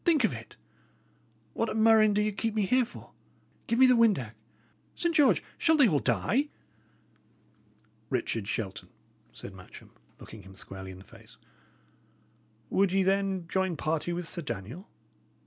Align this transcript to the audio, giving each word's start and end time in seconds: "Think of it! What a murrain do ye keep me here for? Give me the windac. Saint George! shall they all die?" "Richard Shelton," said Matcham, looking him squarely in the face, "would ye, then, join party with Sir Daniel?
"Think 0.03 0.23
of 0.23 0.33
it! 0.33 0.55
What 1.53 1.69
a 1.69 1.75
murrain 1.75 2.15
do 2.15 2.23
ye 2.23 2.31
keep 2.31 2.55
me 2.55 2.65
here 2.65 2.85
for? 2.85 3.11
Give 3.67 3.77
me 3.77 3.85
the 3.85 3.93
windac. 3.95 4.33
Saint 4.95 5.13
George! 5.13 5.43
shall 5.59 5.77
they 5.77 5.87
all 5.87 5.99
die?" 5.99 6.49
"Richard 8.09 8.47
Shelton," 8.47 8.89
said 9.31 9.53
Matcham, 9.53 9.91
looking 10.19 10.41
him 10.41 10.55
squarely 10.55 10.89
in 10.89 10.97
the 10.97 11.03
face, 11.03 11.37
"would 12.71 12.91
ye, 12.91 13.03
then, 13.03 13.47
join 13.47 13.77
party 13.77 14.11
with 14.11 14.27
Sir 14.27 14.41
Daniel? 14.41 14.89